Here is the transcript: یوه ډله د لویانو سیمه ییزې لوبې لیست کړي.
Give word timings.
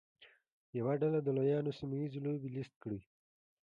یوه 0.79 0.93
ډله 1.01 1.19
د 1.23 1.27
لویانو 1.37 1.71
سیمه 1.79 1.95
ییزې 2.01 2.19
لوبې 2.25 2.49
لیست 2.55 2.75
کړي. 2.83 2.99